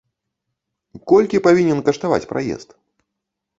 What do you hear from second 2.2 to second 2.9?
праезд?